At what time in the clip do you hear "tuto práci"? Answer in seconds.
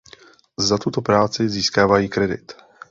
0.77-1.49